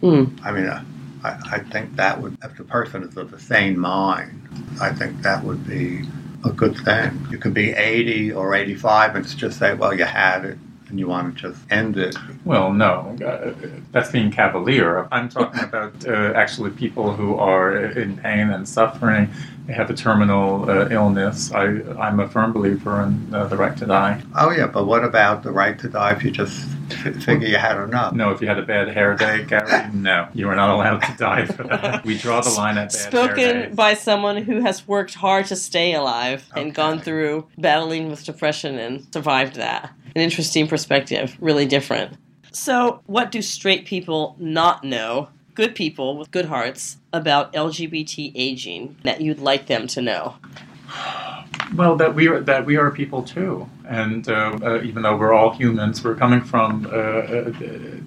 [0.00, 0.24] Hmm.
[0.44, 0.82] I mean, uh,
[1.24, 4.48] I, I think that would, if the person is of the sane mind,
[4.80, 6.02] I think that would be
[6.44, 7.26] a good thing.
[7.30, 11.08] You could be 80 or 85 and just say, well, you had it and you
[11.08, 12.14] want to just end it.
[12.44, 13.54] Well, no, uh,
[13.92, 15.08] that's being cavalier.
[15.10, 19.30] I'm talking about uh, actually people who are in pain and suffering.
[19.72, 21.50] They have a terminal uh, illness.
[21.50, 21.64] I,
[21.98, 24.20] I'm a firm believer in uh, the right to die.
[24.36, 27.56] Oh, yeah, but what about the right to die if you just f- figure you
[27.56, 28.12] had enough?
[28.12, 31.16] No, if you had a bad hair day, Gary, no, you are not allowed to
[31.16, 32.04] die for that.
[32.04, 33.74] We draw the line at bad hair Spoken days.
[33.74, 38.78] by someone who has worked hard to stay alive and gone through battling with depression
[38.78, 39.90] and survived that.
[40.14, 42.18] An interesting perspective, really different.
[42.50, 48.96] So, what do straight people not know, good people with good hearts, about LGBT aging
[49.02, 50.36] that you'd like them to know?
[51.74, 55.32] Well, that we are that we are people too, And uh, uh, even though we're
[55.32, 57.52] all humans, we're coming from uh, uh,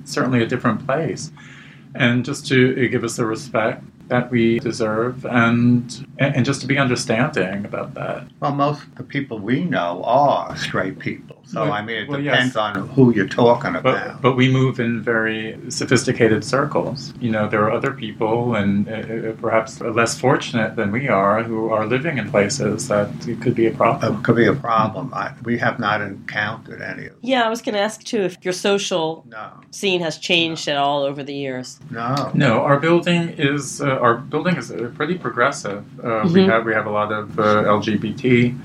[0.05, 1.31] certainly a different place.
[1.95, 6.77] And just to give us the respect that we deserve and and just to be
[6.77, 8.27] understanding about that.
[8.39, 11.35] Well, most of the people we know are straight people.
[11.47, 12.75] So, Well- I mean, it well, depends yes.
[12.75, 14.21] on who you're talking about.
[14.21, 17.13] but we move in very sophisticated circles.
[17.21, 21.43] You know, there are other people, and uh, uh, perhaps less fortunate than we are,
[21.43, 24.17] who are living in places that it could be a problem.
[24.17, 25.13] it could be a problem.
[25.13, 28.38] I, we have not encountered any of Yeah, I was going to ask too if
[28.43, 31.79] your social No, scene has changed at all over the years.
[31.91, 32.31] no.
[32.34, 35.84] No, our building is uh, our building is uh, pretty progressive.
[36.03, 36.49] Uh, We Mhm.
[36.51, 37.43] have we have a lot of uh,
[37.79, 38.55] LGBT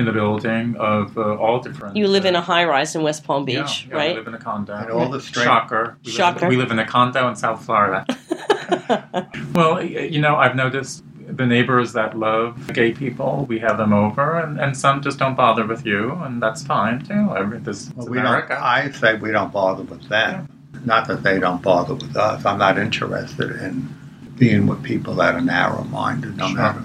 [0.00, 1.96] in the building of uh, all different.
[1.96, 4.16] You live in a uh, high rise in West Palm yeah, Beach, yeah, We right?
[4.16, 4.74] live in a condo.
[4.74, 5.96] And all the straight- Shocker.
[6.04, 6.40] We Shocker.
[6.40, 8.04] Live in, we live in a condo in South Florida.
[9.54, 11.02] Well, you know, I've noticed
[11.36, 15.34] the neighbors that love gay people, we have them over, and, and some just don't
[15.36, 17.14] bother with you, and that's fine too.
[17.30, 18.58] I mean, this Well, is we don't, America.
[18.60, 20.48] I say we don't bother with them.
[20.84, 22.44] Not that they don't bother with us.
[22.44, 23.88] I'm not interested in
[24.38, 26.36] being with people that are narrow-minded.
[26.36, 26.56] No Sure.
[26.56, 26.82] matter.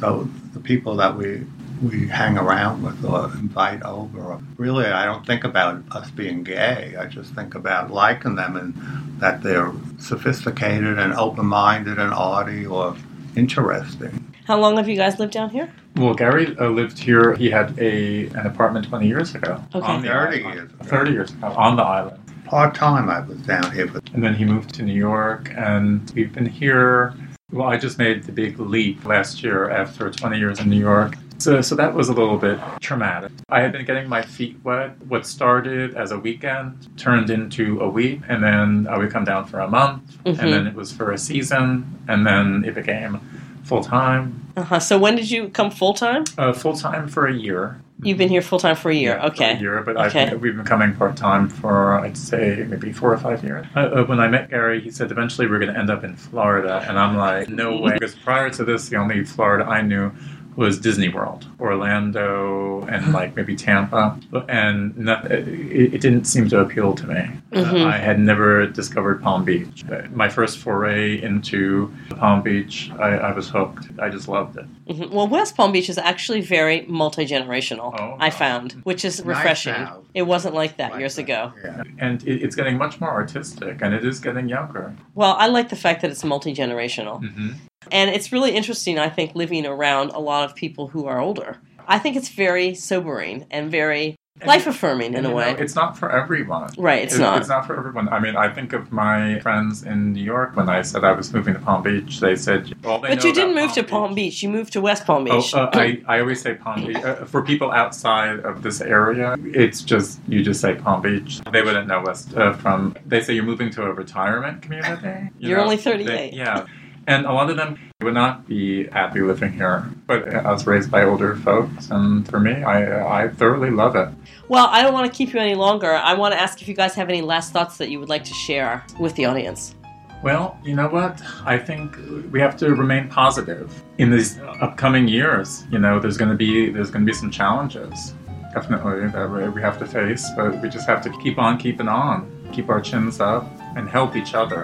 [0.00, 1.46] So the people that we
[1.82, 6.94] we hang around with or invite over, really, I don't think about us being gay.
[6.98, 12.96] I just think about liking them and that they're sophisticated and open-minded and arty or
[13.36, 14.24] interesting.
[14.46, 15.70] How long have you guys lived down here?
[15.98, 17.34] well, Gary uh, lived here.
[17.34, 19.62] He had a an apartment 20 years ago.
[19.74, 19.86] Okay.
[19.86, 20.54] on the 30 island.
[20.54, 20.84] years ago.
[20.84, 22.18] 30 years ago, on the island.
[22.44, 26.32] Part-time, I was down here, but And then he moved to New York, and we've
[26.32, 27.14] been here.
[27.52, 31.14] Well, I just made the big leap last year after 20 years in New York.
[31.38, 33.30] So, so that was a little bit traumatic.
[33.48, 35.00] I had been getting my feet wet.
[35.06, 39.46] What started as a weekend turned into a week, and then I would come down
[39.46, 40.38] for a month, Mhm.
[40.40, 43.20] and then it was for a season, and then it became
[43.62, 44.40] full time.
[44.56, 44.80] Uh-huh.
[44.80, 46.24] So when did you come full time?
[46.36, 47.76] Uh, full time for a year.
[48.02, 49.14] You've been here full time for a year.
[49.16, 49.52] Yeah, for okay.
[49.56, 50.28] a year, but Okay.
[50.30, 53.66] I've, we've been coming part time for I'd say maybe four or five years.
[53.76, 56.14] Uh, uh, when I met Gary, he said eventually we're going to end up in
[56.16, 57.94] Florida, and I'm like, no way.
[57.94, 60.12] Because prior to this, the only Florida I knew
[60.58, 64.18] was Disney World, Orlando, and like maybe Tampa,
[64.48, 67.20] and no, it, it didn't seem to appeal to me.
[67.52, 67.84] Uh, Mhm.
[67.86, 69.84] I had never discovered Palm Beach.
[69.90, 73.84] Uh, My first foray into Palm Beach, I, I was hooked.
[74.00, 74.66] I just loved it.
[74.88, 75.10] Mhm.
[75.10, 77.94] Well, West Palm Beach is actually very multi generational.
[77.98, 78.30] Oh, I wow.
[78.44, 79.74] found, which is refreshing.
[79.74, 79.98] now.
[80.14, 81.52] It wasn't like that Like years that, ago.
[81.64, 81.82] Yeah.
[81.98, 84.92] And it, it's getting much more artistic, and it is getting younger.
[85.14, 87.16] Well, I like the fact that it's multi generational.
[87.20, 87.50] hmm
[87.92, 91.58] And it's really interesting, I think, living around a lot of people who are older.
[91.86, 95.52] I think it's very sobering and very life affirming in a way.
[95.52, 96.70] know, it's not for everyone.
[96.78, 97.38] right, it's It- not.
[97.40, 98.08] It's not for everyone.
[98.10, 101.32] I mean, I think of my friends in New York when I said I was
[101.34, 102.20] moving to Palm Beach.
[102.20, 104.40] They said, all they but you didn't move to Palm Beach.
[104.40, 105.54] You moved to West Palm Oh, Beach.
[105.54, 106.96] uh, I, I always say Palm Beach.
[106.98, 111.40] Uh, for people outside of this area, it's just, you just say Palm Beach.
[111.50, 115.30] They wouldn't know West uh, from, they say you're moving to a retirement community.
[115.40, 115.64] you You're know?
[115.64, 116.32] only They- 38.
[116.34, 116.64] yeah.
[117.08, 119.88] And a lot of them would not be happy living here.
[120.06, 124.08] But I was raised by older folks, and for me, I, I thoroughly love it.
[124.48, 125.90] well, I don't want to keep you any longer.
[125.94, 128.24] I want to ask if you guys have any last thoughts that you would like
[128.24, 129.74] to share with the audience.
[130.22, 131.22] Well, you know what?
[131.46, 131.96] I think
[132.30, 135.64] we have to remain positive in these upcoming years.
[135.70, 138.14] You know, there's going to be there's going to be some challenges,
[138.52, 141.88] definitely that we- we have to face, but we just have to keep on keeping
[141.88, 143.44] on, keep our chins up,
[143.76, 144.62] and help each other.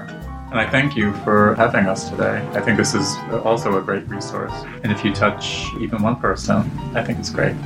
[0.54, 2.36] And I thank you for having us today.
[2.52, 4.52] I think this is also a great resource.
[4.84, 7.56] And if you touch even one person, I think it's great.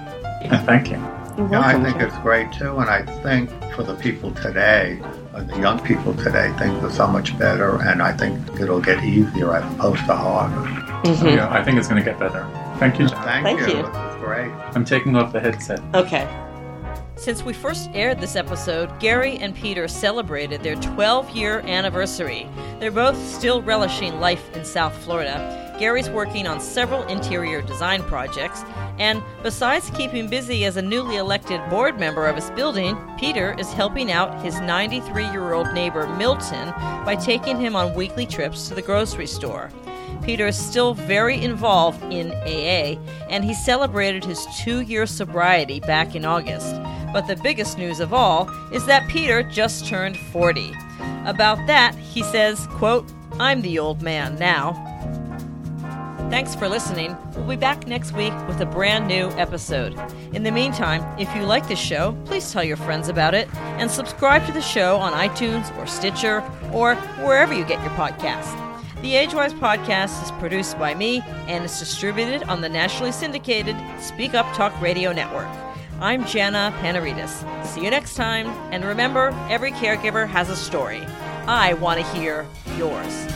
[0.40, 0.96] And thank you.
[1.36, 1.84] You're Yeah, I welcome.
[1.84, 5.02] think it's great too, and I think for the people today,
[5.34, 9.04] uh, the young people today, things are so much better, and I think it'll get
[9.04, 10.54] easier as opposed to harder.
[11.04, 11.36] Mhm.
[11.36, 12.46] Yeah, I think it's going to get better.
[12.78, 13.06] Thank you.
[13.08, 13.76] Thank, Thank you.
[13.76, 13.90] you.
[14.24, 14.50] Great.
[14.74, 15.80] I'm taking off the headset.
[15.94, 16.26] Okay.
[17.18, 22.48] Since we first aired this episode, Gary and Peter celebrated their 12 year anniversary.
[22.78, 25.76] They're both still relishing life in South Florida.
[25.80, 28.62] Gary's working on several interior design projects,
[29.00, 33.72] and besides keeping busy as a newly elected board member of his building, Peter is
[33.72, 36.70] helping out his 93 year old neighbor Milton
[37.04, 39.70] by taking him on weekly trips to the grocery store.
[40.22, 46.14] Peter is still very involved in AA, and he celebrated his two year sobriety back
[46.14, 46.74] in August.
[47.12, 50.72] But the biggest news of all is that Peter just turned 40.
[51.24, 54.72] About that, he says, quote, I'm the old man now.
[56.30, 57.16] Thanks for listening.
[57.34, 59.98] We'll be back next week with a brand new episode.
[60.34, 63.90] In the meantime, if you like this show, please tell your friends about it and
[63.90, 66.42] subscribe to the show on iTunes or Stitcher
[66.72, 68.52] or wherever you get your podcasts.
[69.00, 74.34] The Agewise podcast is produced by me and is distributed on the nationally syndicated Speak
[74.34, 75.48] Up Talk Radio Network.
[76.00, 77.66] I'm Jana Panarites.
[77.66, 81.04] See you next time, and remember, every caregiver has a story.
[81.48, 82.46] I want to hear
[82.76, 83.26] yours.